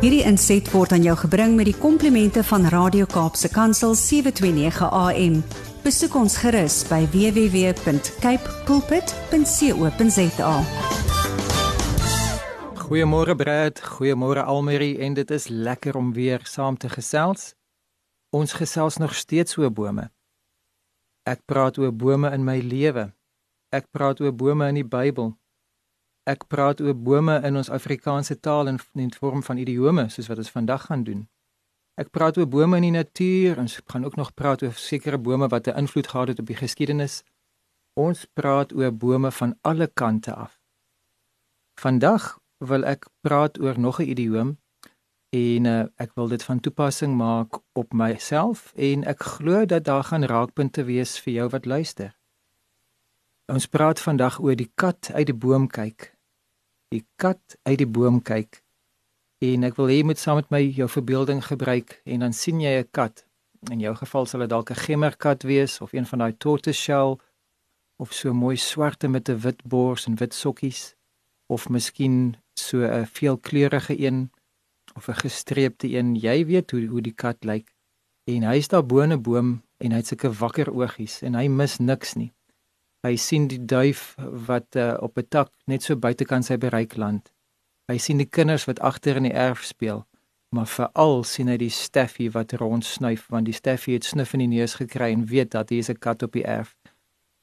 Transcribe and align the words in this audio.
Hierdie 0.00 0.22
inset 0.24 0.64
word 0.72 0.94
aan 0.96 1.02
jou 1.04 1.12
gebring 1.26 1.58
met 1.58 1.66
die 1.68 1.76
komplimente 1.76 2.40
van 2.48 2.62
Radio 2.72 3.04
Kaapse 3.04 3.50
Kansel 3.52 3.92
729 3.92 4.86
AM. 4.96 5.34
Besoek 5.84 6.14
ons 6.16 6.38
gerus 6.40 6.78
by 6.88 7.02
www.cape 7.12 8.54
pulpit.co.za. 8.64 10.54
Goeiemôre 12.80 13.36
Brad, 13.36 13.82
goeiemôre 13.98 14.40
Almarie 14.48 14.96
en 15.04 15.18
dit 15.20 15.36
is 15.36 15.50
lekker 15.52 16.00
om 16.00 16.14
weer 16.16 16.48
saam 16.48 16.80
te 16.80 16.88
gesels. 16.88 17.52
Ons 18.32 18.56
gesels 18.56 18.96
nog 18.96 19.12
steeds 19.12 19.60
oor 19.60 19.68
bome. 19.68 20.08
Ek 21.28 21.44
praat 21.44 21.76
oor 21.76 21.92
bome 21.92 22.32
in 22.32 22.48
my 22.48 22.56
lewe. 22.64 23.12
Ek 23.68 23.84
praat 23.92 24.24
oor 24.24 24.32
bome 24.32 24.64
in 24.72 24.80
die 24.80 24.88
Bybel. 24.96 25.36
Ek 26.30 26.44
praat 26.46 26.78
oor 26.84 26.94
bome 26.94 27.40
in 27.48 27.56
ons 27.58 27.70
Afrikaanse 27.74 28.36
taal 28.38 28.68
in 28.70 28.78
in 28.94 29.10
vorm 29.10 29.42
van 29.42 29.58
idiome 29.58 30.04
soos 30.14 30.28
wat 30.30 30.38
ons 30.42 30.52
vandag 30.54 30.84
gaan 30.86 31.02
doen. 31.04 31.22
Ek 31.98 32.10
praat 32.14 32.38
oor 32.38 32.46
bome 32.46 32.78
in 32.78 32.86
die 32.86 32.96
natuur 32.96 33.56
en 33.56 33.66
ons 33.66 33.80
gaan 33.92 34.04
ook 34.06 34.18
nog 34.20 34.34
praat 34.38 34.62
oor 34.62 34.76
sekere 34.78 35.18
bome 35.18 35.48
wat 35.48 35.66
'n 35.66 35.78
invloed 35.82 36.08
gehad 36.12 36.28
het 36.28 36.38
op 36.38 36.46
die 36.46 36.60
geskiedenis. 36.60 37.22
Ons 37.94 38.24
praat 38.24 38.72
oor 38.72 38.92
bome 38.92 39.30
van 39.30 39.56
alle 39.60 39.86
kante 39.86 40.34
af. 40.34 40.60
Vandag 41.80 42.38
wil 42.58 42.84
ek 42.84 43.08
praat 43.20 43.58
oor 43.60 43.78
nog 43.78 43.98
'n 44.00 44.10
idioom 44.14 44.58
en 45.30 45.64
uh, 45.64 45.84
ek 45.96 46.14
wil 46.14 46.28
dit 46.28 46.42
van 46.42 46.60
toepassing 46.60 47.16
maak 47.16 47.58
op 47.72 47.92
myself 47.92 48.72
en 48.76 49.04
ek 49.04 49.22
glo 49.22 49.64
dat 49.66 49.84
daar 49.84 50.04
gaan 50.04 50.24
raakpunte 50.24 50.84
wees 50.84 51.18
vir 51.18 51.32
jou 51.32 51.48
wat 51.48 51.66
luister. 51.66 52.18
Ons 53.46 53.66
praat 53.66 54.00
vandag 54.00 54.40
oor 54.40 54.56
die 54.56 54.72
kat 54.74 55.10
uit 55.12 55.26
die 55.26 55.34
boom 55.34 55.66
kyk 55.66 56.19
die 56.90 57.06
kat 57.16 57.56
uit 57.62 57.78
die 57.78 57.86
boom 57.86 58.18
kyk. 58.22 58.62
En 59.40 59.64
ek 59.64 59.78
wil 59.78 59.88
hê 59.88 60.00
jy 60.00 60.06
moet 60.10 60.20
saam 60.20 60.40
met 60.40 60.50
my 60.52 60.60
jou 60.76 60.88
verbeelding 60.90 61.40
gebruik 61.46 62.00
en 62.04 62.26
dan 62.26 62.34
sien 62.36 62.60
jy 62.60 62.80
'n 62.80 62.88
kat. 62.90 63.24
In 63.70 63.80
jou 63.80 63.94
geval 63.94 64.26
sal 64.26 64.40
dit 64.40 64.50
dalk 64.50 64.70
'n 64.70 64.82
gemmerkat 64.86 65.42
wees 65.42 65.80
of 65.80 65.92
een 65.92 66.06
van 66.06 66.18
daai 66.18 66.36
tortoiseshell 66.36 67.18
of 67.96 68.12
so 68.12 68.32
mooi 68.32 68.56
swarte 68.56 69.08
met 69.08 69.28
'n 69.28 69.38
wit 69.38 69.62
bors 69.64 70.06
en 70.06 70.16
wit 70.16 70.34
sokkies 70.34 70.94
of 71.46 71.68
miskien 71.68 72.36
so 72.54 72.76
'n 72.82 73.06
veelkleurige 73.06 73.94
een 74.06 74.30
of 74.96 75.08
'n 75.08 75.20
gestreepte 75.24 75.88
een. 75.88 76.14
Jy 76.14 76.46
weet 76.46 76.70
hoe 76.70 76.86
hoe 76.86 77.02
die 77.02 77.14
kat 77.14 77.44
lyk. 77.44 77.74
En 78.24 78.42
hy 78.42 78.56
is 78.56 78.68
daar 78.68 78.86
bo 78.86 79.02
'n 79.02 79.22
boom 79.22 79.62
en 79.78 79.90
hy 79.90 79.96
het 79.96 80.06
sulke 80.06 80.32
wakker 80.32 80.72
oogies 80.72 81.22
en 81.22 81.34
hy 81.34 81.48
mis 81.48 81.78
niks 81.78 82.14
nie. 82.14 82.32
Hy 83.06 83.16
sien 83.16 83.46
die 83.48 83.64
duif 83.64 84.14
wat 84.46 84.76
uh, 84.76 84.94
op 85.00 85.18
'n 85.18 85.28
tak 85.28 85.50
net 85.66 85.82
so 85.82 85.96
buitekant 85.96 86.44
sy 86.44 86.56
bereik 86.56 86.96
land. 86.96 87.32
Hy 87.88 87.98
sien 87.98 88.18
die 88.18 88.28
kinders 88.28 88.64
wat 88.64 88.80
agter 88.80 89.16
in 89.16 89.22
die 89.22 89.32
erf 89.32 89.64
speel, 89.64 90.04
maar 90.54 90.66
veral 90.66 91.24
sien 91.24 91.48
hy 91.48 91.56
die 91.56 91.70
Steffie 91.70 92.30
wat 92.30 92.52
rondsnuif 92.52 93.26
want 93.28 93.44
die 93.44 93.56
Steffie 93.56 93.94
het 93.94 94.04
snuf 94.04 94.34
in 94.34 94.44
die 94.44 94.52
neus 94.58 94.74
gekry 94.74 95.12
en 95.12 95.26
weet 95.26 95.50
dat 95.50 95.70
hier 95.70 95.78
is 95.78 95.90
'n 95.90 95.98
kat 95.98 96.22
op 96.22 96.32
die 96.32 96.44
erf. 96.44 96.76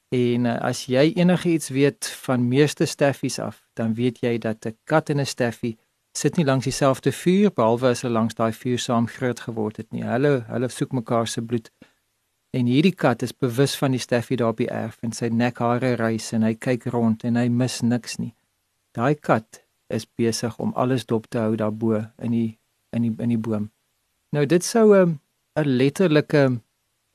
En 0.09 0.45
uh, 0.45 0.55
as 0.61 0.85
jy 0.85 1.13
enigiets 1.15 1.69
weet 1.69 2.07
van 2.07 2.47
meeste 2.47 2.85
Steffies 2.85 3.39
af, 3.39 3.67
dan 3.73 3.93
weet 3.93 4.19
jy 4.21 4.37
dat 4.37 4.65
'n 4.65 4.77
kat 4.83 5.09
en 5.09 5.19
'n 5.19 5.25
Steffie 5.25 5.77
sit 6.17 6.37
nie 6.37 6.45
langs 6.45 6.65
dieselfde 6.65 7.11
vuur 7.11 7.51
behalwe 7.53 7.91
as 7.93 8.01
hulle 8.01 8.13
langs 8.13 8.37
daai 8.37 8.53
vuur 8.53 8.79
saam 8.81 9.07
groot 9.07 9.39
geword 9.39 9.77
het 9.77 9.91
nie. 9.91 10.03
Hulle 10.03 10.45
hulle 10.47 10.69
soek 10.69 10.91
mekaar 10.91 11.27
se 11.27 11.41
bloed. 11.41 11.69
En 12.55 12.65
hierdie 12.65 12.95
kat 12.95 13.21
is 13.21 13.33
bewus 13.35 13.75
van 13.77 13.91
die 13.91 13.99
Steffie 13.99 14.37
daar 14.37 14.53
op 14.55 14.57
die 14.57 14.69
erf 14.71 14.97
en 15.03 15.11
sy 15.11 15.27
nekhare 15.27 15.95
rys 15.99 16.31
en 16.33 16.43
hy 16.47 16.53
kyk 16.55 16.87
rond 16.93 17.23
en 17.27 17.35
hy 17.35 17.47
mis 17.49 17.81
niks 17.81 18.17
nie. 18.17 18.33
Daai 18.95 19.15
kat 19.15 19.63
is 19.93 20.07
besig 20.19 20.55
om 20.59 20.71
alles 20.75 21.05
dop 21.05 21.27
te 21.29 21.39
hou 21.43 21.55
daarbo 21.59 21.99
in 22.23 22.31
die 22.31 22.59
in 22.95 23.03
die 23.03 23.13
in 23.23 23.33
die 23.35 23.41
boom. 23.41 23.69
Nou 24.31 24.45
dit 24.45 24.63
sou 24.63 24.95
'n 24.95 25.19
'n 25.55 25.77
letterlike 25.77 26.61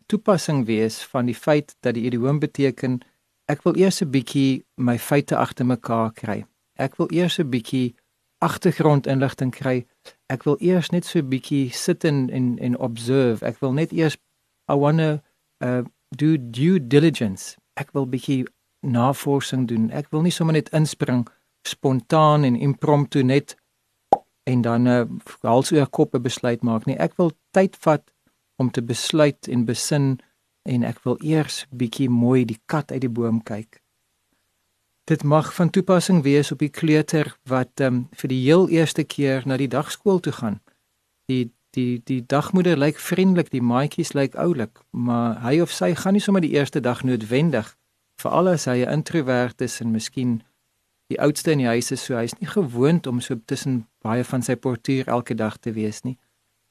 toepassing 0.07 0.67
wees 0.67 1.03
van 1.03 1.27
die 1.27 1.35
feit 1.35 1.77
dat 1.81 1.95
die 1.95 2.05
idioom 2.05 2.39
beteken 2.39 3.01
ek 3.49 3.65
wil 3.65 3.77
eers 3.77 4.03
'n 4.03 4.11
bietjie 4.11 4.65
my 4.77 4.99
feite 4.99 5.37
agter 5.37 5.67
mekaar 5.67 6.13
kry. 6.13 6.45
Ek 6.77 6.97
wil 6.97 7.09
eers 7.11 7.39
'n 7.39 7.51
bietjie 7.51 7.95
agtergrondinligting 8.39 9.53
kry. 9.53 9.87
Ek 10.29 10.45
wil 10.45 10.57
eers 10.61 10.91
net 10.91 11.05
so 11.05 11.19
'n 11.19 11.29
bietjie 11.29 11.71
sit 11.71 12.05
en 12.05 12.31
en 12.31 12.59
en 12.59 12.79
observe. 12.79 13.45
Ek 13.47 13.61
wil 13.61 13.73
net 13.73 13.93
eers 13.93 14.17
I 14.73 14.75
want 14.75 14.99
to 14.99 15.21
uh 15.61 15.83
do 16.17 16.37
due 16.37 16.79
diligence. 16.79 17.57
Ek 17.77 17.93
wil 17.97 18.07
bietjie 18.07 18.45
navorsing 18.85 19.67
doen. 19.69 19.91
Ek 19.91 20.11
wil 20.13 20.25
nie 20.27 20.35
sommer 20.35 20.57
net 20.57 20.69
inspring 20.77 21.25
spontaan 21.69 22.45
en 22.45 22.59
impromptu 22.59 23.23
net 23.23 23.57
en 24.45 24.63
dan 24.63 24.83
'n 24.83 24.89
uh, 24.89 25.05
hals 25.41 25.73
oor 25.73 25.87
kop 25.87 26.15
'n 26.15 26.23
besluit 26.23 26.63
maak 26.63 26.87
nie. 26.87 26.99
Ek 26.99 27.17
wil 27.17 27.33
tyd 27.51 27.77
vat 27.77 28.03
om 28.57 28.71
te 28.71 28.83
besluit 28.83 29.49
en 29.49 29.65
besin 29.65 30.21
en 30.63 30.85
ek 30.85 30.99
wil 31.05 31.17
eers 31.21 31.67
bietjie 31.71 32.09
mooi 32.09 32.45
die 32.45 32.61
kat 32.67 32.93
uit 32.93 33.01
die 33.01 33.15
boom 33.19 33.43
kyk. 33.43 33.81
Dit 35.05 35.23
mag 35.23 35.55
van 35.55 35.71
toepassing 35.71 36.23
wees 36.23 36.53
op 36.53 36.59
die 36.59 36.71
kleuter 36.71 37.37
wat 37.51 37.81
um, 37.81 38.09
vir 38.15 38.29
die 38.29 38.43
heel 38.45 38.69
eerste 38.69 39.05
keer 39.05 39.43
na 39.47 39.57
die 39.57 39.69
dagskool 39.69 40.21
toe 40.21 40.33
gaan. 40.33 40.61
Die 41.27 41.51
die 41.77 42.01
die 42.05 42.21
dagmoeder 42.27 42.77
lyk 42.77 42.99
vriendelik, 43.01 43.51
die 43.51 43.63
maatjies 43.65 44.13
lyk 44.13 44.35
oulik, 44.35 44.81
maar 44.91 45.41
hy 45.45 45.61
of 45.65 45.73
sy 45.73 45.95
gaan 45.95 46.17
nie 46.17 46.25
sommer 46.25 46.45
die 46.45 46.53
eerste 46.53 46.81
dag 46.81 47.03
noodwendig 47.03 47.77
veral 48.21 48.49
as 48.53 48.67
hy 48.71 48.85
'n 48.85 48.93
introwert 49.01 49.61
is 49.61 49.81
en 49.81 49.93
miskien 49.93 50.43
die 51.09 51.21
oudste 51.21 51.53
in 51.53 51.59
die 51.59 51.67
huis 51.67 51.91
is, 51.93 52.05
so 52.05 52.17
hy's 52.17 52.35
nie 52.41 52.49
gewoond 52.49 53.07
om 53.07 53.21
so 53.21 53.37
tussen 53.47 53.87
baie 54.05 54.25
van 54.25 54.43
sy 54.43 54.55
portuur 54.55 55.09
elke 55.09 55.35
dag 55.35 55.59
te 55.59 55.73
wees 55.73 56.03
nie. 56.03 56.19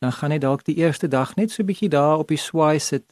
Dan 0.02 0.12
gaan 0.12 0.32
hy 0.32 0.38
dalk 0.38 0.64
die 0.66 0.78
eerste 0.78 1.08
dag 1.08 1.36
net 1.36 1.52
so 1.52 1.64
bietjie 1.64 1.90
daar 1.90 2.18
op 2.18 2.28
die 2.28 2.38
swaai 2.38 2.80
sit 2.80 3.06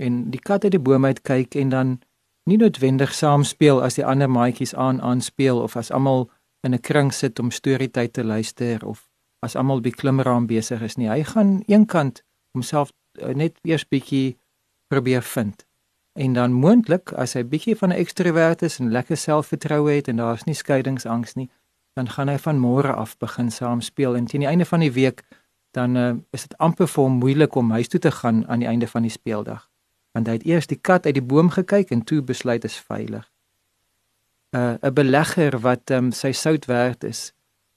en 0.00 0.30
die 0.30 0.40
kat 0.40 0.64
uit 0.64 0.72
die 0.72 0.80
boom 0.80 1.04
uit 1.04 1.22
kyk 1.22 1.54
en 1.54 1.68
dan 1.68 2.00
nie 2.48 2.56
noodwendig 2.56 3.14
saam 3.14 3.44
speel 3.44 3.82
as 3.82 3.94
die 3.94 4.06
ander 4.06 4.30
maatjies 4.30 4.74
aan 4.74 5.00
aan 5.00 5.20
speel 5.20 5.60
of 5.62 5.76
as 5.76 5.90
almal 5.90 6.30
in 6.62 6.74
'n 6.74 6.80
kring 6.80 7.12
sit 7.12 7.38
om 7.38 7.50
storietyd 7.50 8.12
te 8.12 8.24
luister 8.24 8.86
of 8.86 9.08
as 9.44 9.56
almal 9.56 9.82
by 9.84 9.92
klimraam 9.92 10.48
besig 10.50 10.82
is 10.82 10.96
nie. 10.96 11.10
Hy 11.10 11.22
gaan 11.28 11.60
eenkant 11.68 12.22
homself 12.56 12.92
uh, 13.20 13.34
net 13.36 13.58
eers 13.62 13.84
bietjie 13.84 14.36
probeer 14.88 15.22
vind. 15.22 15.66
En 16.14 16.32
dan 16.32 16.52
moontlik 16.54 17.12
as 17.18 17.34
hy 17.34 17.42
bietjie 17.44 17.76
van 17.76 17.90
'n 17.92 18.00
ekstrovert 18.00 18.62
is 18.62 18.78
en 18.80 18.92
lekker 18.94 19.16
selfvertroue 19.16 19.90
het 19.90 20.08
en 20.08 20.16
daar's 20.22 20.44
nie 20.46 20.54
skeiingsangs 20.54 21.34
nie, 21.34 21.50
dan 21.94 22.08
gaan 22.08 22.28
hy 22.28 22.38
van 22.38 22.58
môre 22.58 22.92
af 22.92 23.18
begin 23.18 23.50
saam 23.50 23.80
speel 23.80 24.16
en 24.16 24.26
teen 24.26 24.40
die 24.40 24.48
einde 24.50 24.64
van 24.64 24.80
die 24.80 24.92
week 24.92 25.24
dan 25.74 25.96
uh, 25.96 26.14
is 26.30 26.46
dit 26.46 26.58
amper 26.58 26.88
vir 26.88 27.02
hom 27.02 27.18
moeilik 27.18 27.54
om 27.58 27.70
huis 27.74 27.90
toe 27.90 28.00
te 28.00 28.10
gaan 28.10 28.44
aan 28.46 28.62
die 28.62 28.68
einde 28.70 28.86
van 28.86 29.02
die 29.02 29.10
speeldag. 29.10 29.70
Want 30.14 30.30
hy 30.30 30.36
het 30.38 30.46
eers 30.46 30.70
die 30.70 30.78
kat 30.78 31.06
uit 31.06 31.16
die 31.18 31.26
boom 31.26 31.50
gekyk 31.50 31.90
en 31.90 32.04
toe 32.06 32.22
besluit 32.22 32.64
is 32.64 32.78
veilig. 32.78 33.26
'n 34.54 34.58
uh, 34.58 34.74
'n 34.82 34.94
belegger 34.94 35.58
wat 35.60 35.90
um, 35.90 36.12
sy 36.12 36.32
sout 36.32 36.66
werd 36.70 37.04
is, 37.04 37.32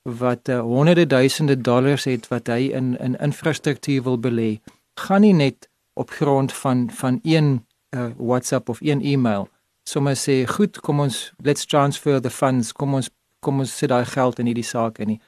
wat 0.07 0.47
uh, 0.49 0.61
honderde 0.61 1.07
duisende 1.07 1.61
dollars 1.61 2.07
het 2.07 2.27
wat 2.31 2.47
hy 2.47 2.71
in 2.71 2.95
in 2.97 3.19
infrastruktuur 3.19 4.03
wil 4.03 4.19
belê, 4.19 4.59
gaan 4.99 5.21
nie 5.21 5.33
net 5.33 5.69
op 5.93 6.09
grond 6.09 6.53
van 6.53 6.89
van 6.91 7.19
een 7.23 7.65
uh, 7.95 8.09
WhatsApp 8.17 8.69
of 8.69 8.81
een 8.81 9.01
e-mail 9.01 9.49
sommer 9.87 10.17
sê 10.19 10.41
goed, 10.47 10.79
kom 10.83 10.99
ons 11.05 11.31
let's 11.43 11.65
transfer 11.65 12.19
the 12.21 12.31
funds, 12.33 12.73
kom 12.75 12.97
ons 12.99 13.09
kom 13.45 13.61
ons 13.63 13.71
sit 13.79 13.91
daai 13.91 14.05
geld 14.09 14.39
in 14.41 14.49
hierdie 14.49 14.65
saak 14.65 14.97
in 15.03 15.13
nie. 15.13 15.19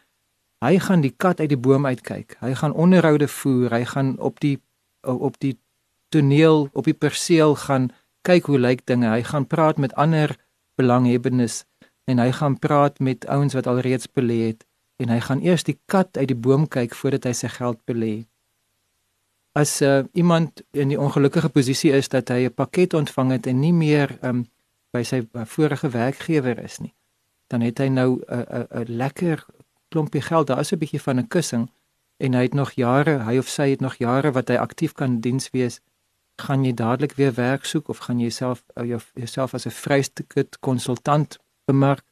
Hy 0.65 0.75
gaan 0.83 1.03
die 1.05 1.13
kat 1.23 1.39
uit 1.39 1.51
die 1.53 1.59
boom 1.59 1.85
uitkyk. 1.87 2.35
Hy 2.41 2.51
gaan 2.59 2.75
onderhoude 2.75 3.29
voer, 3.31 3.71
hy 3.71 3.85
gaan 3.87 4.15
op 4.19 4.41
die 4.43 4.57
op 5.07 5.37
die 5.39 5.55
toneel, 6.11 6.67
op 6.73 6.89
die 6.89 6.97
perseel 6.97 7.55
gaan 7.55 7.91
kyk 8.27 8.49
hoe 8.51 8.59
lyk 8.59 8.83
dinge. 8.89 9.07
Hy 9.07 9.23
gaan 9.23 9.47
praat 9.47 9.79
met 9.79 9.93
ander 9.95 10.35
belanghebbendes 10.75 11.63
en 12.09 12.19
hy 12.19 12.31
gaan 12.35 12.57
praat 12.59 12.99
met 12.99 13.27
ouens 13.29 13.55
wat 13.55 13.69
alreeds 13.69 14.09
belê 14.11 14.41
het 14.49 14.65
en 14.99 15.09
hy 15.13 15.19
gaan 15.23 15.41
eers 15.45 15.63
die 15.63 15.77
kat 15.87 16.17
uit 16.17 16.27
die 16.27 16.37
boom 16.37 16.67
kyk 16.67 16.95
voordat 16.95 17.29
hy 17.29 17.33
sy 17.37 17.49
geld 17.53 17.79
belê. 17.87 18.13
As 19.57 19.79
uh, 19.81 20.03
iemand 20.13 20.61
in 20.77 20.91
die 20.91 20.99
ongelukkige 20.99 21.49
posisie 21.55 21.91
is 21.95 22.11
dat 22.11 22.29
hy 22.29 22.45
'n 22.47 22.53
pakket 22.53 22.93
ontvang 22.93 23.31
het 23.31 23.47
en 23.47 23.59
nie 23.59 23.73
meer 23.73 24.17
um, 24.21 24.45
by 24.93 25.03
sy 25.03 25.23
uh, 25.23 25.45
vorige 25.45 25.89
werkgewer 25.89 26.59
is 26.63 26.79
nie, 26.79 26.93
dan 27.47 27.61
het 27.61 27.79
hy 27.79 27.87
nou 27.87 28.19
'n 28.19 28.23
uh, 28.27 28.37
'n 28.39 28.67
uh, 28.71 28.83
'n 28.83 28.97
lekker 28.97 29.45
klompie 29.89 30.21
geld, 30.21 30.47
daar 30.47 30.59
is 30.59 30.71
'n 30.71 30.77
bietjie 30.77 31.01
van 31.01 31.19
'n 31.19 31.27
kussing 31.27 31.69
en 32.17 32.33
hy 32.33 32.41
het 32.41 32.53
nog 32.53 32.71
jare, 32.71 33.23
hy 33.23 33.37
of 33.37 33.47
sy 33.47 33.69
het 33.69 33.81
nog 33.81 33.95
jare 33.95 34.31
wat 34.31 34.49
hy 34.49 34.55
aktief 34.55 34.93
kan 34.93 35.19
diens 35.19 35.49
wees. 35.51 35.79
Gaan 36.35 36.63
jy 36.63 36.73
dadelik 36.73 37.13
weer 37.15 37.33
werk 37.33 37.65
soek 37.65 37.87
of 37.89 37.97
gaan 37.97 38.19
jy 38.19 38.29
self 38.29 38.63
uh, 38.75 38.83
jou, 38.83 38.99
jouself 39.13 39.53
as 39.53 39.65
'n 39.65 39.71
vrystukket 39.71 40.59
konsultant 40.59 41.39
bemark? 41.65 42.08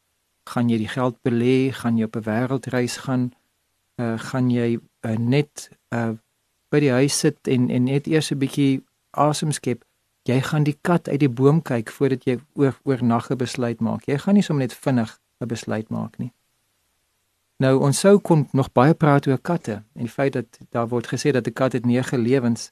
Gaan 0.54 0.70
jy 0.70 0.78
die 0.78 0.92
geld 0.92 1.18
belê, 1.28 1.72
gaan 1.74 1.98
jy 1.98 2.08
op 2.08 2.16
'n 2.16 2.28
wêreldreis 2.30 2.98
gaan, 3.06 3.32
uh, 4.02 4.18
gaan 4.30 4.50
jy 4.50 4.80
uh, 4.80 5.18
net 5.18 5.70
uh, 5.94 6.14
by 6.72 6.80
die 6.80 6.92
huis 6.92 7.20
sit 7.20 7.48
en 7.48 7.70
en 7.70 7.84
net 7.84 8.08
eers 8.08 8.32
'n 8.32 8.40
bietjie 8.40 8.84
asem 9.12 9.52
skep. 9.52 9.84
Jy 10.24 10.42
gaan 10.42 10.64
die 10.64 10.78
kat 10.82 11.08
uit 11.10 11.20
die 11.20 11.30
boom 11.30 11.62
kyk 11.62 11.90
voordat 11.90 12.24
jy 12.26 12.40
oor 12.54 12.76
oornag 12.84 13.30
'n 13.32 13.38
besluit 13.38 13.80
maak. 13.80 14.06
Jy 14.08 14.18
gaan 14.18 14.34
nie 14.34 14.44
sommer 14.44 14.64
net 14.68 14.74
vinnig 14.74 15.20
'n 15.42 15.48
besluit 15.48 15.90
maak 15.90 16.18
nie. 16.18 16.32
Nou 17.58 17.80
ons 17.80 18.00
sou 18.00 18.20
kon 18.20 18.48
nog 18.54 18.72
baie 18.72 18.94
praat 18.94 19.28
oor 19.28 19.40
katte 19.42 19.84
en 19.96 20.04
die 20.06 20.16
feit 20.20 20.34
dat 20.34 20.60
daar 20.70 20.88
word 20.88 21.08
gesê 21.08 21.32
dat 21.32 21.48
'n 21.48 21.54
kat 21.54 21.74
het 21.74 21.86
9 21.86 22.20
lewens 22.20 22.72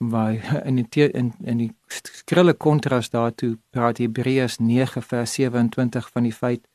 maar 0.00 0.62
in 0.68 0.74
die 0.74 1.10
in 1.12 1.32
in 1.40 1.56
die 1.56 1.72
skrille 1.86 2.54
kontras 2.54 3.10
daartoe 3.10 3.58
praat 3.70 3.98
Hebreërs 3.98 4.58
9 4.58 5.02
vers 5.02 5.32
27 5.32 6.10
van 6.10 6.22
die 6.22 6.32
feit 6.32 6.68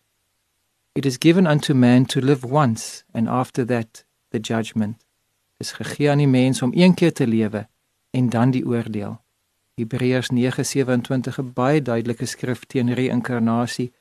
It 0.96 1.06
is 1.06 1.18
given 1.20 1.46
unto 1.46 1.74
man 1.74 2.06
to 2.06 2.22
live 2.22 2.46
once 2.46 3.04
and 3.12 3.28
after 3.28 3.66
that 3.66 4.06
the 4.30 4.40
judgment. 4.40 5.06
Dis 5.58 5.72
gegee 5.72 6.10
aan 6.10 6.18
die 6.18 6.28
mens 6.28 6.62
om 6.62 6.72
een 6.74 6.94
keer 6.94 7.14
te 7.14 7.28
lewe 7.28 7.68
en 8.10 8.30
dan 8.30 8.52
die 8.52 8.66
oordeel. 8.66 9.20
Hebreërs 9.74 10.30
9:27 10.30 11.40
'n 11.40 11.52
baie 11.54 11.82
duidelike 11.82 12.26
skrif 12.26 12.64
teen 12.66 12.94
reïnkarnasie 12.94 13.92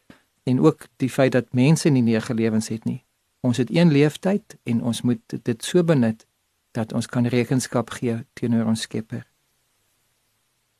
en 0.42 0.60
ook 0.60 0.86
die 0.96 1.10
feit 1.10 1.32
dat 1.32 1.52
mense 1.52 1.88
nie 1.88 2.02
nege 2.02 2.34
lewens 2.34 2.68
het 2.68 2.84
nie. 2.84 3.04
Ons 3.40 3.56
het 3.56 3.74
een 3.74 3.92
leeftyd 3.92 4.56
en 4.62 4.82
ons 4.82 5.02
moet 5.02 5.34
dit 5.42 5.64
so 5.64 5.84
benut 5.84 6.26
dat 6.70 6.92
ons 6.92 7.06
kan 7.06 7.26
rekenskap 7.26 7.90
gee 7.90 8.24
teenoor 8.32 8.64
ons 8.64 8.80
Skepper. 8.80 9.26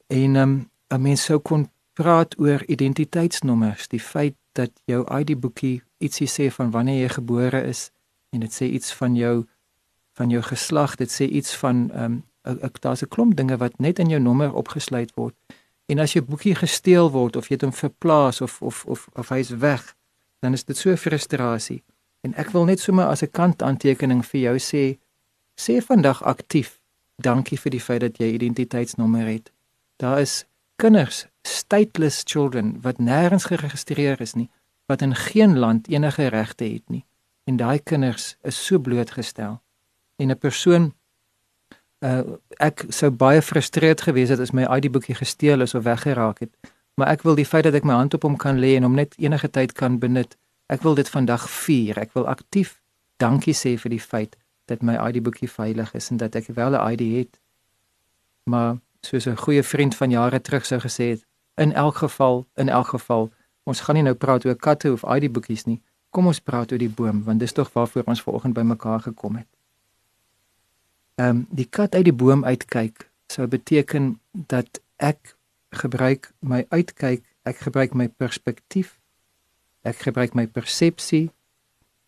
En 0.07 0.37
um, 0.37 0.71
'n 0.89 1.01
mens 1.01 1.25
sou 1.25 1.39
kon 1.39 1.71
praat 1.93 2.39
oor 2.39 2.65
identiteitsnommers, 2.67 3.89
die 3.89 4.01
feit 4.01 4.35
dat 4.53 4.71
jou 4.85 5.19
ID-boekie 5.19 5.83
ietsie 6.05 6.29
sê 6.29 6.51
van 6.53 6.71
wanneer 6.71 7.01
jy 7.03 7.11
gebore 7.17 7.65
is 7.69 7.91
en 8.35 8.45
dit 8.45 8.53
sê 8.53 8.69
iets 8.71 8.93
van 9.01 9.17
jou 9.17 9.37
van 10.15 10.31
jou 10.31 10.43
geslag, 10.47 10.95
dit 10.97 11.11
sê 11.11 11.27
iets 11.27 11.57
van 11.59 11.91
ehm 11.91 12.05
um, 12.05 12.71
daar's 12.81 13.03
'n 13.03 13.09
klomp 13.09 13.37
dinge 13.37 13.57
wat 13.57 13.79
net 13.79 13.99
in 13.99 14.09
jou 14.09 14.21
nommer 14.21 14.55
opgesluit 14.55 15.15
word. 15.15 15.35
En 15.87 15.99
as 15.99 16.13
jou 16.13 16.25
boekie 16.25 16.55
gesteel 16.55 17.11
word 17.11 17.37
of 17.37 17.49
jy 17.49 17.57
dit 17.57 17.69
hom 17.69 17.73
verplaas 17.73 18.41
of 18.41 18.63
of 18.63 18.85
of 18.85 19.09
of 19.13 19.29
hy's 19.29 19.49
weg, 19.49 19.97
dan 20.39 20.53
is 20.53 20.65
dit 20.65 20.77
so 20.77 20.97
frustrasie. 20.97 21.83
En 22.21 22.35
ek 22.35 22.51
wil 22.51 22.65
net 22.65 22.81
sommer 22.81 23.05
as 23.05 23.23
'n 23.23 23.31
kantaantekening 23.31 24.25
vir 24.27 24.41
jou 24.41 24.59
sê, 24.59 24.99
sê 25.57 25.83
vandag 25.83 26.23
aktief 26.23 26.81
dankie 27.17 27.59
vir 27.59 27.71
die 27.71 27.81
feit 27.81 28.01
dat 28.01 28.19
jy 28.19 28.33
identiteitsnommer 28.33 29.27
het. 29.27 29.53
Daar 29.97 30.21
is 30.21 30.45
kinders, 30.77 31.27
stateless 31.43 32.23
children 32.25 32.81
wat 32.83 32.99
nêrens 32.99 33.47
geregistreer 33.47 34.21
is 34.21 34.35
nie, 34.35 34.51
wat 34.87 35.03
in 35.03 35.15
geen 35.15 35.59
land 35.59 35.89
enige 35.89 36.27
regte 36.27 36.65
het 36.65 36.89
nie. 36.89 37.05
En 37.45 37.57
daai 37.57 37.79
kinders 37.83 38.37
is 38.43 38.67
so 38.67 38.79
blootgestel. 38.79 39.63
En 40.17 40.31
'n 40.31 40.39
persoon 40.39 40.95
uh 41.99 42.23
ek 42.57 42.85
sou 42.89 43.11
baie 43.11 43.43
frustreerd 43.43 44.01
gewees 44.01 44.29
het 44.29 44.41
as 44.41 44.51
my 44.51 44.65
ID-boekie 44.77 45.15
gesteel 45.15 45.61
is 45.61 45.75
of 45.75 45.83
weggeraak 45.83 46.39
het. 46.39 46.57
Maar 46.95 47.09
ek 47.09 47.23
wil 47.23 47.35
die 47.35 47.47
feit 47.47 47.65
dat 47.65 47.75
ek 47.75 47.85
my 47.85 47.95
hand 47.95 48.15
op 48.15 48.23
hom 48.23 48.37
kan 48.37 48.59
lê 48.59 48.77
en 48.77 48.83
hom 48.83 48.95
net 48.95 49.15
enige 49.19 49.51
tyd 49.51 49.73
kan 49.73 49.99
benut. 49.99 50.37
Ek 50.67 50.83
wil 50.83 50.95
dit 50.95 51.09
vandag 51.09 51.51
vier. 51.51 51.99
Ek 51.99 52.13
wil 52.13 52.27
aktief 52.27 52.81
dankie 53.17 53.55
sê 53.55 53.77
vir 53.79 53.91
die 53.91 54.01
feit 54.01 54.37
dat 54.65 54.83
my 54.83 54.97
ID-boekie 55.09 55.51
veilig 55.51 55.95
is 55.95 56.11
en 56.11 56.17
dat 56.17 56.35
ek 56.35 56.47
wel 56.47 56.77
'n 56.77 56.93
ID 56.93 57.17
het. 57.19 57.41
Maar 58.45 58.77
soos 59.01 59.27
'n 59.27 59.37
goeie 59.37 59.63
vriend 59.63 59.95
van 59.95 60.11
jare 60.11 60.41
terug 60.41 60.67
sou 60.67 60.81
gesê 60.81 61.05
het, 61.11 61.27
in 61.55 61.73
elk 61.73 61.97
geval, 61.97 62.47
in 62.55 62.69
elk 62.69 62.87
geval 62.87 63.33
Ons 63.65 63.81
gaan 63.81 63.97
nie 63.97 64.05
nou 64.05 64.15
praat 64.15 64.45
oor 64.45 64.57
katte 64.57 64.93
of 64.93 65.05
ID 65.09 65.31
boekies 65.33 65.65
nie. 65.67 65.81
Kom 66.13 66.29
ons 66.31 66.41
praat 66.41 66.73
oor 66.73 66.81
die 66.81 66.93
boom 66.93 67.23
want 67.25 67.41
dis 67.41 67.53
tog 67.53 67.73
waarvoor 67.73 68.05
ons 68.13 68.23
vanoggend 68.23 68.55
bymekaar 68.55 69.01
gekom 69.09 69.41
het. 69.41 69.49
Ehm 71.19 71.29
um, 71.29 71.47
die 71.51 71.69
kat 71.71 71.95
uit 71.95 72.05
die 72.05 72.19
boom 72.25 72.45
uitkyk 72.45 73.09
sou 73.33 73.47
beteken 73.47 74.21
dat 74.33 74.81
ek 74.97 75.37
gebruik 75.75 76.31
my 76.41 76.67
uitkyk, 76.71 77.25
ek 77.43 77.57
gebruik 77.67 77.95
my 77.95 78.09
perspektief, 78.09 78.99
ek 79.83 80.05
gebruik 80.07 80.35
my 80.35 80.47
persepsie, 80.47 81.31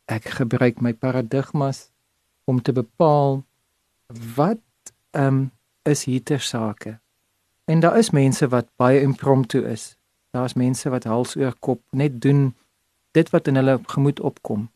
ek 0.07 0.29
gebruik 0.39 0.81
my 0.81 0.93
paradigmas 0.93 1.89
om 2.45 2.63
te 2.63 2.73
bepaal 2.73 3.43
wat 4.37 4.63
ehm 5.11 5.27
um, 5.27 5.51
is 5.87 6.05
hier 6.05 6.23
ter 6.23 6.41
sake. 6.41 6.99
En 7.65 7.81
daar 7.81 7.99
is 7.99 8.11
mense 8.11 8.49
wat 8.49 8.67
baie 8.77 9.01
impromptu 9.01 9.63
is 9.67 9.96
daar's 10.37 10.57
mense 10.59 10.91
wat 10.93 11.09
hals 11.09 11.37
oor 11.41 11.55
kop 11.65 11.83
net 11.91 12.21
doen 12.21 12.51
dit 13.17 13.31
wat 13.33 13.49
in 13.49 13.57
hulle 13.57 13.79
gemoed 13.93 14.21
opkom. 14.21 14.69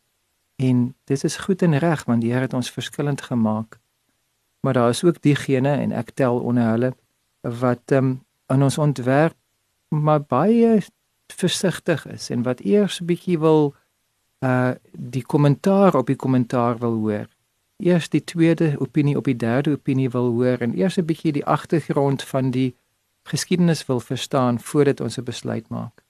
En 0.57 0.95
dit 1.09 1.23
is 1.23 1.37
goed 1.45 1.61
en 1.61 1.77
reg 1.77 2.03
want 2.09 2.21
die 2.21 2.31
Here 2.33 2.47
het 2.47 2.57
ons 2.57 2.71
verskillend 2.71 3.21
gemaak. 3.21 3.77
Maar 4.61 4.73
daar 4.73 4.89
is 4.89 5.03
ook 5.03 5.21
diegene 5.21 5.73
en 5.77 5.91
ek 5.91 6.13
tel 6.17 6.39
onder 6.39 6.73
hulle 6.73 6.91
wat 7.41 7.93
um, 7.97 8.21
aan 8.45 8.63
ons 8.63 8.77
ontwerp 8.77 9.37
maar 9.89 10.21
baie 10.21 10.81
versigtig 11.33 12.05
is 12.07 12.29
en 12.29 12.43
wat 12.43 12.59
eers 12.59 12.99
'n 13.01 13.05
bietjie 13.05 13.39
wil 13.39 13.73
uh 14.45 14.71
die 14.91 15.25
kommentaar 15.25 15.95
op 15.95 16.07
die 16.07 16.15
kommentaar 16.15 16.77
wil 16.77 16.93
hoor. 16.93 17.27
Eers 17.77 18.09
die 18.09 18.23
tweede 18.23 18.75
opinie 18.79 19.17
op 19.17 19.23
die 19.23 19.35
derde 19.35 19.71
opinie 19.71 20.09
wil 20.09 20.29
hoor 20.31 20.57
en 20.57 20.77
eers 20.77 20.97
'n 20.97 21.05
bietjie 21.05 21.31
die 21.31 21.45
agtergrond 21.45 22.23
van 22.23 22.51
die 22.51 22.75
geskiedenis 23.23 23.85
wil 23.85 23.99
verstaan 23.99 24.59
voordat 24.59 25.01
ons 25.01 25.17
'n 25.17 25.23
besluit 25.23 25.69
maak. 25.69 26.03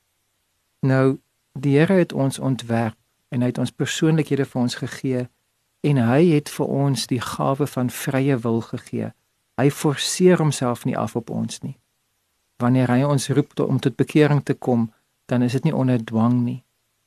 Nou 0.80 1.20
die 1.54 1.78
Here 1.78 1.94
het 1.94 2.14
ons 2.14 2.40
ontwerp 2.40 2.98
en 3.30 3.42
hy 3.42 3.48
het 3.48 3.58
ons 3.58 3.72
persoonlikhede 3.72 4.46
vir 4.46 4.62
ons 4.62 4.76
gegee 4.76 5.30
en 5.82 5.98
hy 5.98 6.26
het 6.26 6.50
vir 6.50 6.66
ons 6.66 7.08
die 7.08 7.22
gawe 7.22 7.68
van 7.68 7.90
vrye 7.90 8.38
wil 8.38 8.62
gegee. 8.62 9.12
Hy 9.58 9.70
forceer 9.72 10.38
homself 10.38 10.86
nie 10.86 10.98
af 10.98 11.16
op 11.16 11.30
ons 11.30 11.60
nie. 11.62 11.78
Wanneer 12.58 12.88
hy 12.88 13.04
ons 13.04 13.30
roep 13.30 13.60
om 13.60 13.80
tot 13.80 13.96
bekering 13.96 14.44
te 14.44 14.54
kom, 14.54 14.94
dan 15.26 15.42
is 15.42 15.52
dit 15.52 15.64
nie 15.64 15.76
onder 15.76 16.04
dwang 16.04 16.42
nie. 16.44 16.64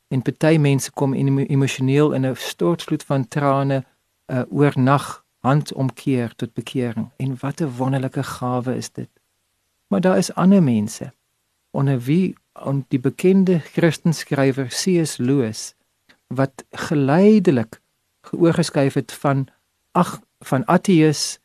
En 0.08 0.22
party 0.22 0.56
mense 0.58 0.90
kom 0.90 1.14
emosioneel 1.14 2.12
in 2.12 2.26
'n 2.26 2.36
stortvloed 2.36 3.02
van 3.02 3.28
trane 3.28 3.84
uh, 4.26 4.42
oornag 4.50 5.24
handomkeer 5.38 6.34
tot 6.34 6.54
bekering. 6.54 7.10
En 7.16 7.36
wat 7.40 7.60
'n 7.60 7.76
wonderlike 7.76 8.22
gawe 8.22 8.76
is 8.76 8.92
dit. 8.92 9.10
Maar 9.86 10.00
daar 10.00 10.18
is 10.18 10.34
ander 10.34 10.62
mense 10.62 11.12
onder 11.70 12.00
wie 12.00 12.34
on 12.52 12.84
die 12.88 13.00
bekende 13.00 13.58
Christenskrywer 13.58 14.66
C.S. 14.66 15.16
Lewis 15.16 15.74
wat 16.26 16.64
geleidelik 16.70 17.80
geoorgeskuif 18.20 18.94
het 18.94 19.12
van 19.12 19.48
ag 19.92 20.20
van 20.38 20.66
ateïs 20.66 21.38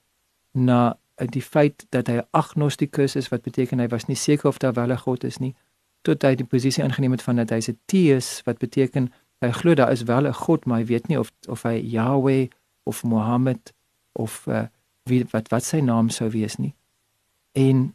na 0.52 0.98
die 1.16 1.44
feit 1.44 1.86
dat 1.90 2.08
hy 2.08 2.22
agnostikus 2.32 3.16
is 3.20 3.28
wat 3.34 3.44
beteken 3.44 3.80
hy 3.80 3.88
was 3.92 4.08
nie 4.08 4.18
seker 4.18 4.50
of 4.50 4.58
daar 4.58 4.74
wel 4.74 4.92
'n 4.92 5.04
God 5.04 5.24
is 5.24 5.38
nie 5.38 5.56
tot 6.02 6.24
hy 6.24 6.36
die 6.36 6.48
posisie 6.48 6.84
ingeneem 6.84 7.12
het 7.12 7.22
van 7.22 7.36
dat 7.36 7.50
hy's 7.50 7.70
'n 7.70 7.80
teïs 7.86 8.42
wat 8.46 8.58
beteken 8.58 9.12
hy 9.42 9.52
glo 9.52 9.74
daar 9.74 9.92
is 9.92 10.04
wel 10.04 10.28
'n 10.28 10.34
God 10.34 10.66
maar 10.66 10.80
hy 10.80 10.86
weet 10.86 11.08
nie 11.08 11.20
of 11.20 11.32
of 11.48 11.64
hy 11.64 11.82
Yahweh 11.84 12.48
of 12.84 13.04
Mohammed 13.04 13.74
of 14.14 14.48
uh, 14.48 14.68
wie 15.04 15.26
wat 15.32 15.48
wat 15.50 15.64
sy 15.64 15.80
naam 15.80 16.10
sou 16.10 16.30
wees 16.30 16.56
nie 16.56 16.74
en 17.52 17.94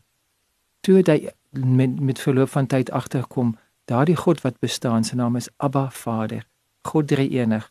toe 0.84 1.00
hy 1.00 1.18
met 1.50 2.00
met 2.00 2.20
verloop 2.20 2.52
van 2.52 2.66
tyd 2.66 2.90
agterkom 2.90 3.54
daardie 3.90 4.16
God 4.16 4.40
wat 4.44 4.58
bestaan 4.58 5.04
se 5.04 5.16
naam 5.16 5.36
is 5.36 5.48
Abba 5.56 5.90
Vader 5.90 6.46
God 6.82 7.08
drie 7.08 7.28
enig. 7.30 7.70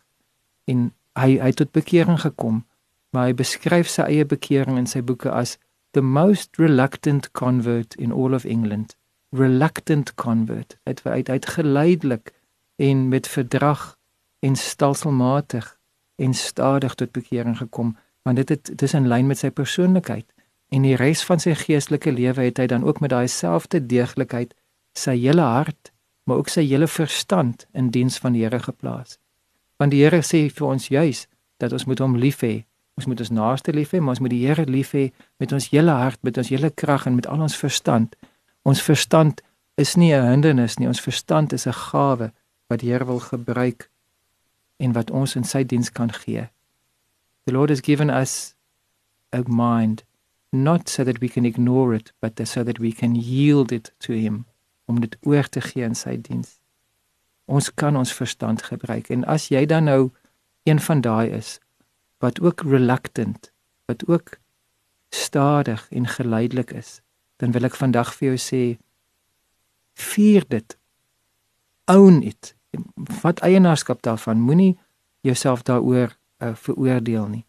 En 0.65 0.91
hy 1.19 1.37
hy 1.37 1.51
het 1.51 1.61
tot 1.61 1.71
bekering 1.71 2.19
gekom 2.21 2.63
maar 3.13 3.29
hy 3.29 3.35
beskryf 3.37 3.89
sy 3.89 4.07
eie 4.09 4.25
bekering 4.25 4.79
in 4.81 4.89
sy 4.89 5.03
boeke 5.05 5.29
as 5.29 5.57
the 5.93 6.01
most 6.01 6.57
reluctant 6.57 7.29
convert 7.37 7.93
in 8.01 8.11
all 8.11 8.33
of 8.33 8.45
England. 8.45 8.95
Reluctant 9.29 10.15
convert. 10.15 10.77
Het 10.83 11.03
uit 11.03 11.29
uit 11.29 11.45
geleidelik 11.45 12.33
en 12.75 13.07
met 13.07 13.27
verdrag 13.27 13.97
en 14.39 14.55
stelselmatig 14.55 15.77
en 16.15 16.33
stadig 16.33 16.95
tot 16.95 17.11
bekering 17.11 17.57
gekom 17.57 17.97
want 18.23 18.35
dit 18.35 18.49
het 18.49 18.71
dis 18.79 18.93
in 18.93 19.07
lyn 19.07 19.27
met 19.27 19.37
sy 19.37 19.49
persoonlikheid 19.51 20.25
en 20.73 20.81
die 20.81 20.95
res 20.97 21.21
van 21.27 21.39
sy 21.39 21.53
geestelike 21.53 22.11
lewe 22.11 22.49
het 22.49 22.57
hy 22.57 22.67
dan 22.67 22.83
ook 22.83 22.99
met 23.03 23.13
daai 23.13 23.27
selfde 23.27 23.79
deeglikheid 23.79 24.55
sy 24.97 25.17
hele 25.21 25.45
hart 25.45 25.93
maar 26.23 26.37
ook 26.37 26.49
sy 26.49 26.63
hele 26.65 26.87
verstand 26.87 27.67
in 27.71 27.89
diens 27.91 28.17
van 28.17 28.33
die 28.33 28.43
Here 28.43 28.59
geplaas. 28.59 29.17
Want 29.77 29.91
die 29.91 30.03
Here 30.03 30.21
sê 30.23 30.47
vir 30.49 30.67
ons 30.67 30.87
juis 30.87 31.25
dat 31.59 31.73
ons 31.73 31.85
moet 31.85 31.99
hom 31.99 32.15
lief 32.17 32.43
hê. 32.43 32.63
Ons 32.97 33.07
moet 33.09 33.19
ons 33.19 33.33
naaste 33.33 33.73
lief 33.73 33.91
hê, 33.91 33.99
maar 33.99 34.15
ons 34.15 34.21
moet 34.23 34.31
die 34.31 34.43
Here 34.45 34.65
lief 34.65 34.93
hê 34.95 35.09
met 35.41 35.51
ons 35.51 35.69
hele 35.73 35.91
hart, 35.91 36.21
met 36.23 36.37
ons 36.37 36.49
hele 36.53 36.69
krag 36.69 37.07
en 37.09 37.17
met 37.17 37.27
al 37.27 37.43
ons 37.43 37.57
verstand. 37.57 38.15
Ons 38.63 38.81
verstand 38.81 39.41
is 39.75 39.95
nie 39.95 40.13
'n 40.13 40.29
hindernis 40.31 40.77
nie, 40.79 40.87
ons 40.87 41.01
verstand 41.01 41.53
is 41.53 41.67
'n 41.67 41.73
gawe 41.73 42.31
wat 42.69 42.79
die 42.79 42.91
Here 42.91 43.05
wil 43.05 43.19
gebruik 43.19 43.89
en 44.79 44.93
wat 44.93 45.11
ons 45.11 45.35
in 45.35 45.43
sy 45.43 45.63
diens 45.63 45.91
kan 45.91 46.11
gee. 46.11 46.49
The 47.45 47.53
Lord 47.53 47.69
has 47.69 47.81
given 47.81 48.09
us 48.09 48.55
a 49.33 49.43
mind 49.47 50.03
not 50.53 50.89
so 50.89 51.03
that 51.03 51.19
we 51.19 51.29
can 51.29 51.45
ignore 51.45 51.95
it 51.95 52.13
but 52.21 52.39
so 52.47 52.63
that 52.63 52.79
we 52.79 52.91
can 52.91 53.15
yield 53.15 53.71
it 53.71 53.91
to 53.97 54.13
him 54.13 54.45
om 54.85 54.99
dit 54.99 55.17
oor 55.21 55.47
te 55.49 55.61
gee 55.61 55.83
in 55.83 55.95
sy 55.95 56.17
diens. 56.21 56.59
Ons 57.45 57.73
kan 57.73 57.95
ons 57.95 58.13
verstand 58.13 58.61
gebruik 58.61 59.09
en 59.09 59.25
as 59.25 59.49
jy 59.51 59.65
dan 59.65 59.89
nou 59.89 60.11
een 60.63 60.79
van 60.79 61.01
daai 61.01 61.29
is 61.31 61.59
wat 62.23 62.39
ook 62.39 62.61
reluctant, 62.61 63.51
wat 63.85 64.07
ook 64.07 64.37
stadig 65.09 65.87
en 65.91 66.07
geleidelik 66.07 66.71
is, 66.71 67.01
dan 67.35 67.51
wil 67.51 67.67
ek 67.67 67.75
vandag 67.75 68.13
vir 68.15 68.31
jou 68.31 68.37
sê 68.39 68.61
vier 69.99 70.45
dit. 70.47 70.77
Own 71.91 72.21
it. 72.23 72.53
Wat 73.21 73.43
eienaarskap 73.43 74.01
daarvan. 74.07 74.39
Moenie 74.39 74.77
jouself 75.21 75.65
daaroor 75.67 76.15
uh, 76.39 76.53
veroordeel 76.55 77.27
nie. 77.27 77.45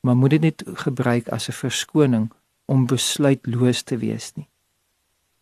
Maar 0.00 0.16
moet 0.16 0.36
dit 0.36 0.40
net 0.40 0.62
gebruik 0.84 1.28
as 1.28 1.48
'n 1.48 1.56
verskoning 1.56 2.28
om 2.68 2.86
besluitloos 2.86 3.82
te 3.82 3.96
wees 3.96 4.32
nie. 4.36 4.48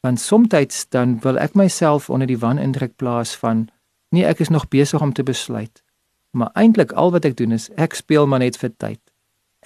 Want 0.00 0.20
soms 0.20 0.86
dan 0.94 1.18
wil 1.20 1.38
ek 1.42 1.54
myself 1.58 2.10
onder 2.10 2.26
die 2.30 2.38
wanindruk 2.38 2.94
plaas 2.96 3.34
van 3.34 3.66
nee, 4.14 4.24
ek 4.24 4.40
is 4.44 4.52
nog 4.54 4.68
besig 4.68 5.02
om 5.02 5.12
te 5.12 5.22
besluit. 5.26 5.82
Maar 6.30 6.50
eintlik 6.54 6.92
al 6.92 7.10
wat 7.10 7.24
ek 7.24 7.36
doen 7.36 7.52
is 7.52 7.70
ek 7.74 7.98
speel 7.98 8.26
maar 8.26 8.44
net 8.44 8.56
vir 8.56 8.70
tyd. 8.76 9.00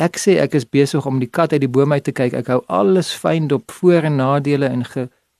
Ek 0.00 0.16
sê 0.16 0.38
ek 0.40 0.54
is 0.56 0.64
besig 0.64 1.04
om 1.06 1.20
die 1.20 1.28
kat 1.28 1.52
uit 1.52 1.60
die 1.60 1.68
boom 1.68 1.92
uit 1.92 2.06
te 2.08 2.14
kyk. 2.16 2.32
Ek 2.32 2.48
hou 2.48 2.62
alles 2.72 3.12
fyn 3.12 3.50
dop 3.52 3.70
voor 3.70 4.08
en 4.08 4.16
nadele 4.16 4.70
en 4.70 4.86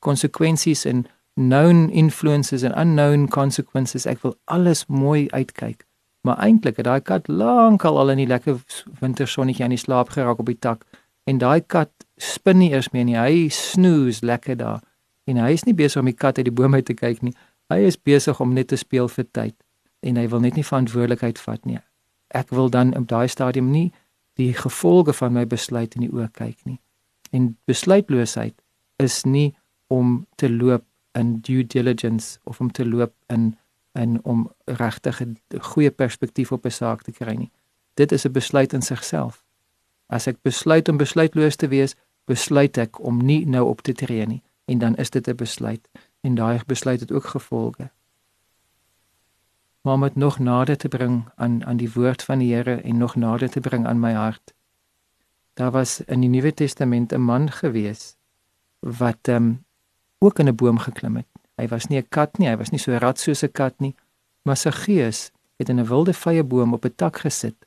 konsekwensies 0.04 0.84
en 0.84 1.06
known 1.40 1.88
influences 1.88 2.62
en 2.62 2.76
unknown 2.76 3.28
consequences. 3.32 4.04
Ek 4.04 4.20
wil 4.26 4.36
alles 4.44 4.84
mooi 4.86 5.28
uitkyk. 5.32 5.86
Maar 6.28 6.36
eintlik 6.44 6.76
het 6.76 6.84
daai 6.84 7.00
kat 7.00 7.28
lankal 7.32 7.96
al 7.96 8.12
in 8.12 8.20
die 8.20 8.28
lekker 8.28 8.60
wintersonnetjie 9.00 9.64
aan 9.64 9.72
die 9.72 9.80
slaap 9.80 10.12
geraak 10.12 10.42
op 10.42 10.50
die 10.50 10.58
tak 10.58 10.84
en 11.24 11.38
daai 11.40 11.60
kat 11.64 11.92
spin 12.20 12.58
nie 12.58 12.70
eers 12.72 12.90
meer 12.92 13.04
nie. 13.04 13.16
Hy 13.18 13.48
snoes 13.48 14.20
lekker 14.20 14.56
daar. 14.56 14.80
En 15.24 15.36
hy 15.36 15.52
is 15.52 15.64
nie 15.64 15.74
besig 15.74 16.00
om 16.00 16.08
die 16.08 16.16
kat 16.16 16.38
uit 16.38 16.48
die 16.48 16.54
boom 16.54 16.74
uit 16.74 16.86
te 16.86 16.94
kyk 16.94 17.22
nie. 17.22 17.34
Hy 17.70 17.78
is 17.86 17.96
besig 17.96 18.40
om 18.40 18.54
net 18.54 18.68
te 18.68 18.76
speel 18.76 19.08
vir 19.08 19.26
tyd 19.32 19.56
en 20.00 20.16
hy 20.16 20.26
wil 20.32 20.40
net 20.40 20.56
nie 20.56 20.64
verantwoordelikheid 20.64 21.38
vat 21.38 21.66
nie. 21.68 21.78
Ek 22.34 22.50
wil 22.56 22.70
dan 22.72 22.94
op 22.96 23.06
daai 23.08 23.28
stadium 23.28 23.70
nie 23.70 23.90
die 24.40 24.52
gevolge 24.56 25.12
van 25.12 25.34
my 25.36 25.44
besluit 25.46 25.94
in 25.98 26.06
die 26.06 26.12
oë 26.12 26.30
kyk 26.36 26.56
nie. 26.64 26.78
En 27.36 27.52
besluitloosheid 27.68 28.56
is 29.02 29.22
nie 29.24 29.52
om 29.92 30.26
te 30.40 30.48
loop 30.48 30.86
in 31.18 31.38
due 31.44 31.66
diligence 31.66 32.38
of 32.44 32.60
om 32.60 32.70
te 32.72 32.86
loop 32.86 33.14
in 33.28 33.52
en 33.98 34.20
om 34.24 34.50
regtig 34.64 35.20
'n 35.20 35.36
goeie 35.60 35.90
perspektief 35.90 36.52
op 36.52 36.64
'n 36.66 36.70
saak 36.70 37.02
te 37.02 37.12
kry 37.12 37.34
nie. 37.34 37.50
Dit 37.94 38.12
is 38.12 38.24
'n 38.24 38.32
besluit 38.32 38.72
in 38.72 38.82
sigself. 38.82 39.44
As 40.06 40.26
ek 40.26 40.42
besluit 40.42 40.88
om 40.88 40.96
besluitloos 40.96 41.56
te 41.56 41.68
wees, 41.68 41.94
besluit 42.30 42.78
ek 42.78 43.00
om 43.02 43.18
nie 43.26 43.42
nou 43.46 43.64
op 43.68 43.82
te 43.86 43.94
tree 43.96 44.26
nie 44.26 44.42
en 44.70 44.78
dan 44.78 44.94
is 45.02 45.10
dit 45.10 45.28
'n 45.28 45.36
besluit 45.36 45.88
en 46.20 46.34
daai 46.34 46.60
besluit 46.66 47.00
het 47.00 47.12
ook 47.12 47.24
gevolge. 47.24 47.90
Maar 49.80 49.94
om 49.94 50.00
dit 50.00 50.16
nog 50.16 50.38
nader 50.38 50.76
te 50.76 50.88
bring 50.88 51.28
aan 51.34 51.64
aan 51.64 51.76
die 51.76 51.92
woord 51.92 52.22
van 52.22 52.38
die 52.38 52.54
Here 52.54 52.76
en 52.80 52.96
nog 52.98 53.16
nader 53.16 53.50
te 53.50 53.60
bring 53.60 53.86
aan 53.86 54.00
my 54.00 54.12
hart. 54.12 54.54
Daar 55.54 55.70
was 55.70 56.00
in 56.00 56.20
die 56.20 56.28
Nuwe 56.28 56.54
Testament 56.54 57.12
'n 57.12 57.20
man 57.20 57.50
gewees 57.50 58.16
wat 58.78 59.28
ehm 59.28 59.36
um, 59.36 59.64
ook 60.18 60.38
in 60.38 60.48
'n 60.48 60.54
boom 60.54 60.78
geklim 60.78 61.16
het. 61.16 61.26
Hy 61.56 61.68
was 61.68 61.86
nie 61.86 61.98
'n 61.98 62.08
kat 62.08 62.38
nie, 62.38 62.48
hy 62.48 62.56
was 62.56 62.70
nie 62.70 62.80
so 62.80 62.96
rad 62.96 63.18
soos 63.18 63.42
'n 63.42 63.52
kat 63.52 63.80
nie, 63.80 63.94
maar 64.42 64.56
sy 64.56 64.70
gees 64.70 65.30
het 65.56 65.68
in 65.68 65.80
'n 65.80 65.86
wilde 65.86 66.12
vrye 66.12 66.44
boom 66.44 66.72
op 66.72 66.84
'n 66.84 66.94
tak 66.96 67.16
gesit 67.16 67.66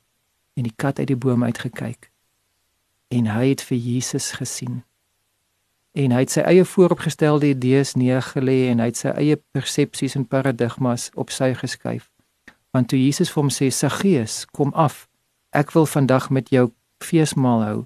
en 0.54 0.62
die 0.62 0.72
kat 0.76 0.98
uit 0.98 1.06
die 1.06 1.16
boom 1.16 1.44
uitgekyk. 1.44 2.13
En 3.14 3.30
hy 3.30 3.52
het 3.52 3.62
vir 3.62 3.78
Jesus 3.78 4.32
gesien. 4.40 4.82
En 5.94 6.10
hy 6.10 6.24
het 6.24 6.32
sy 6.34 6.42
eie 6.42 6.64
vooropgestelde 6.66 7.52
idees 7.52 7.94
neergelê 7.94 8.64
en 8.72 8.80
hy 8.82 8.88
het 8.90 8.98
sy 8.98 9.12
eie 9.14 9.36
persepsies 9.54 10.16
en 10.18 10.26
paradigmas 10.26 11.10
op 11.14 11.30
sy 11.30 11.52
geskuif. 11.54 12.08
Want 12.74 12.90
toe 12.90 12.98
Jesus 12.98 13.30
vir 13.30 13.42
hom 13.44 13.52
sê: 13.54 13.70
"Saggeus, 13.70 14.44
kom 14.50 14.72
af. 14.74 15.06
Ek 15.54 15.70
wil 15.76 15.86
vandag 15.86 16.30
met 16.30 16.50
jou 16.50 16.72
feesmaal 16.98 17.62
hou." 17.62 17.84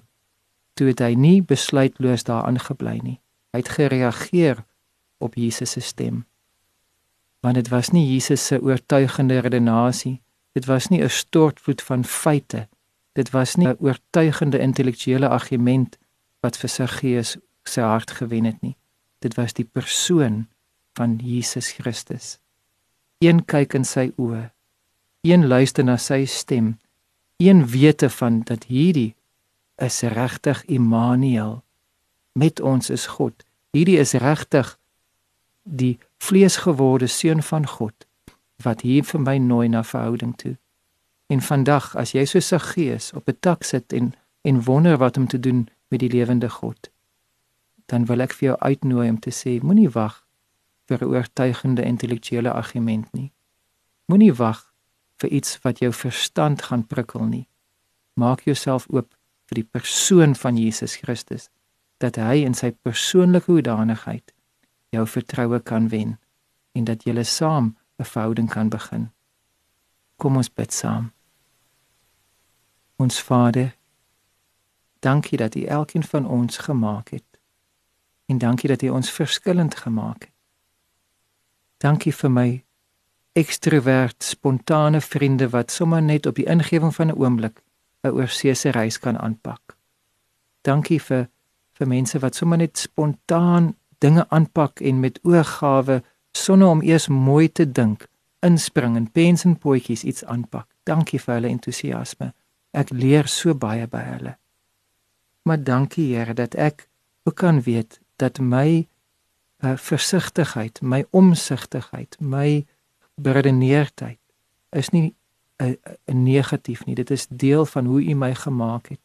Toe 0.73 0.87
het 0.87 1.03
hy 1.05 1.13
nie 1.13 1.41
besluitloos 1.45 2.23
daaraan 2.23 2.59
gebly 2.59 2.97
nie. 3.03 3.19
Hy 3.53 3.61
het 3.61 3.69
gereageer 3.69 4.65
op 5.19 5.35
Jesus 5.35 5.71
se 5.71 5.79
stem. 5.79 6.25
Want 7.39 7.55
dit 7.55 7.67
was 7.67 7.89
nie 7.89 8.07
Jesus 8.13 8.45
se 8.45 8.61
oortuigende 8.61 9.39
redenasie, 9.39 10.21
dit 10.53 10.65
was 10.65 10.87
nie 10.87 11.03
'n 11.03 11.09
stortvloed 11.09 11.81
van 11.81 12.03
feite, 12.03 12.67
dit 13.13 13.29
was 13.29 13.55
nie 13.55 13.67
'n 13.67 13.77
oortuigende 13.79 14.59
intellektuele 14.59 15.29
argument 15.29 15.97
wat 16.39 16.57
vir 16.57 16.69
sy 16.69 16.87
gees 16.87 17.37
sy 17.63 17.81
hart 17.81 18.11
gewen 18.11 18.45
het 18.45 18.61
nie. 18.61 18.75
Dit 19.19 19.35
was 19.35 19.53
die 19.53 19.65
persoon 19.65 20.47
van 20.93 21.15
Jesus 21.23 21.71
Christus. 21.71 22.39
Een 23.17 23.45
kyk 23.45 23.73
in 23.73 23.85
sy 23.85 24.11
oë, 24.15 24.51
een 25.21 25.47
luister 25.47 25.83
na 25.83 25.97
sy 25.97 26.25
stem, 26.25 26.77
een 27.37 27.67
wete 27.67 28.09
van 28.09 28.41
dat 28.41 28.63
hierdie 28.63 29.15
is 29.75 30.01
regtig 30.01 30.63
Immanuel 30.65 31.63
met 32.31 32.59
ons 32.59 32.89
is 32.89 33.05
God. 33.05 33.45
Hierdie 33.71 33.99
is 33.99 34.13
regtig 34.13 34.77
die 35.63 35.99
vleesgeworde 36.17 37.07
seun 37.07 37.43
van 37.43 37.67
God 37.67 38.07
wat 38.63 38.81
hier 38.81 39.03
vir 39.07 39.21
my 39.23 39.37
nooi 39.37 39.67
na 39.71 39.83
verhouding 39.83 40.33
toe. 40.35 40.57
En 41.29 41.41
vandag 41.41 41.91
as 41.95 42.15
jy 42.17 42.25
so 42.25 42.41
se 42.41 42.59
gees 42.59 43.13
op 43.13 43.29
'n 43.29 43.37
tak 43.39 43.63
sit 43.63 43.93
en 43.93 44.13
en 44.41 44.63
wonder 44.63 44.97
wat 44.97 45.17
om 45.17 45.27
te 45.27 45.39
doen 45.39 45.67
met 45.87 45.99
die 45.99 46.09
lewende 46.09 46.49
God, 46.49 46.89
dan 47.85 48.05
wil 48.05 48.21
ek 48.21 48.33
vir 48.33 48.49
jou 48.49 48.57
uitnooi 48.59 49.09
om 49.09 49.19
te 49.19 49.31
sê 49.31 49.59
moenie 49.61 49.89
wag 49.89 50.25
vir 50.87 51.03
'n 51.03 51.09
oortuigende 51.09 51.83
intellektuele 51.83 52.51
argument 52.51 53.13
nie. 53.13 53.31
Moenie 54.05 54.33
wag 54.33 54.73
vir 55.17 55.29
iets 55.29 55.59
wat 55.61 55.79
jou 55.79 55.93
verstand 55.93 56.61
gaan 56.61 56.87
prikkel 56.87 57.25
nie. 57.25 57.47
Maak 58.13 58.41
jouself 58.41 58.87
oop 58.89 59.15
vir 59.45 59.55
die 59.55 59.69
persoon 59.71 60.35
van 60.35 60.57
Jesus 60.57 60.95
Christus 60.95 61.49
dat 61.97 62.15
hy 62.15 62.43
in 62.45 62.53
sy 62.53 62.71
persoonlike 62.71 63.51
hoedanigheid 63.51 64.33
jou 64.89 65.05
vertroue 65.07 65.59
kan 65.59 65.89
wen 65.89 66.17
en 66.71 66.83
dat 66.83 67.03
julle 67.03 67.23
saam 67.23 67.75
'n 67.99 68.03
verhouding 68.03 68.49
kan 68.49 68.69
begin. 68.69 69.09
Kom 70.17 70.37
ons 70.37 70.49
bid 70.49 70.73
saam. 70.73 71.11
Ons 72.99 73.21
Vader, 73.21 73.77
dankie 74.99 75.37
dat 75.37 75.55
U 75.55 75.63
elkeen 75.63 76.03
van 76.03 76.27
ons 76.27 76.57
gemaak 76.57 77.09
het. 77.09 77.39
En 78.25 78.37
dankie 78.37 78.69
dat 78.69 78.81
U 78.81 78.89
ons 78.89 79.11
verskillend 79.11 79.75
gemaak 79.75 80.21
het. 80.23 80.35
Dankie 81.77 82.11
vir 82.11 82.31
my 82.31 82.63
ekstrovert, 83.39 84.23
spontane 84.23 84.99
vriende 85.01 85.47
wat 85.49 85.71
sommer 85.71 86.01
net 86.03 86.25
op 86.25 86.35
die 86.35 86.45
ingewing 86.45 86.91
van 86.95 87.07
'n 87.07 87.15
oomblik 87.15 87.61
'n 88.03 88.11
oorseese 88.11 88.69
reis 88.69 88.99
kan 88.99 89.17
aanpak. 89.17 89.77
Dankie 90.61 90.99
vir 91.01 91.29
vir 91.71 91.87
mense 91.87 92.19
wat 92.19 92.35
sommer 92.35 92.57
net 92.57 92.77
spontaan 92.77 93.75
dinge 93.97 94.25
aanpak 94.29 94.79
en 94.79 94.99
met 94.99 95.19
oorgawe 95.23 96.03
sonder 96.31 96.67
om 96.67 96.81
eers 96.81 97.07
mooi 97.07 97.51
te 97.51 97.71
dink, 97.71 98.07
inspring 98.39 98.95
en 98.95 99.11
pens 99.11 99.45
en 99.45 99.57
potjies 99.57 100.03
iets 100.03 100.25
aanpak. 100.25 100.67
Dankie 100.83 101.19
vir 101.19 101.33
hulle 101.33 101.47
entoesiasme. 101.47 102.33
Ek 102.71 102.89
leer 102.89 103.27
so 103.27 103.55
baie 103.55 103.87
by 103.87 104.03
hulle. 104.13 104.37
Maar 105.43 105.63
dankie 105.63 106.15
Here 106.15 106.33
dat 106.33 106.55
ek 106.55 106.87
ook 107.23 107.35
kan 107.35 107.61
weet 107.61 107.99
dat 108.15 108.39
my 108.39 108.87
uh, 109.63 109.75
versigtigheid, 109.77 110.81
my 110.81 111.05
omsigtigheid, 111.09 112.17
my 112.19 112.65
beredeneerdheid 113.15 114.19
is 114.69 114.89
nie 114.89 115.15
'n 115.57 115.65
uh, 115.65 115.69
uh, 115.69 116.15
negatief 116.15 116.85
nie. 116.85 116.95
Dit 116.95 117.09
is 117.09 117.27
deel 117.27 117.65
van 117.65 117.85
hoe 117.85 118.03
U 118.03 118.13
my 118.15 118.35
gemaak 118.35 118.87
het. 118.87 118.99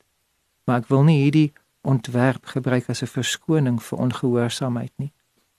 Maar 0.64 0.78
ek 0.78 0.88
wil 0.88 1.02
nie 1.02 1.22
hierdie 1.22 1.52
ontwerp 1.80 2.46
gebruik 2.46 2.88
as 2.88 3.02
'n 3.02 3.06
verskoning 3.06 3.82
vir 3.82 3.98
ongehoorsaamheid 3.98 4.92
nie. 4.96 5.12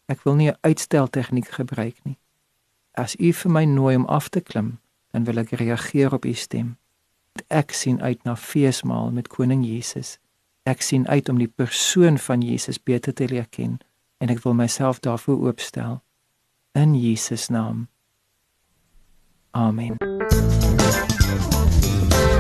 Ek 0.06 0.24
wil 0.24 0.36
nie 0.36 0.50
'n 0.50 0.58
uitstel 0.62 1.10
tegniek 1.10 1.48
gebruik 1.48 1.98
nie. 2.04 2.18
As 2.92 3.16
u 3.20 3.34
vir 3.34 3.52
my 3.52 3.66
nooi 3.66 3.96
om 3.96 4.06
af 4.06 4.30
te 4.30 4.42
klim, 4.42 4.80
dan 5.12 5.24
wil 5.24 5.38
ek 5.38 5.50
reageer 5.50 6.14
op 6.14 6.26
u 6.26 6.34
stem. 6.34 6.78
Ek 7.48 7.72
sien 7.72 8.02
uit 8.02 8.24
na 8.24 8.36
feesmaal 8.36 9.12
met 9.12 9.28
koning 9.28 9.66
Jesus. 9.66 10.18
Ek 10.64 10.82
sien 10.82 11.08
uit 11.08 11.30
om 11.30 11.38
die 11.38 11.52
persoon 11.52 12.18
van 12.18 12.42
Jesus 12.42 12.82
beter 12.84 13.14
te 13.14 13.28
leer 13.28 13.48
ken 13.50 13.78
en 14.18 14.32
ek 14.34 14.42
wil 14.44 14.56
myself 14.58 15.00
daarvoor 15.00 15.44
oopstel 15.52 16.02
in 16.74 16.96
Jesus 16.96 17.48
naam. 17.48 17.88
Amen. 19.52 19.96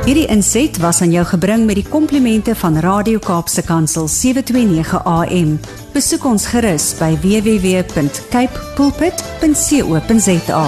Hierdie 0.05 0.27
inset 0.29 0.77
was 0.77 1.01
aan 1.01 1.09
jou 1.09 1.23
gebring 1.25 1.63
met 1.65 1.79
die 1.79 1.87
komplimente 1.89 2.53
van 2.55 2.77
Radio 2.77 3.17
Kaapse 3.19 3.63
Kansel 3.65 4.05
729 4.07 5.01
AM. 5.01 5.55
Besoek 5.95 6.27
ons 6.29 6.45
gerus 6.53 6.91
by 6.99 7.15
www.cape 7.23 8.69
pulpit.co.za. 8.77 10.65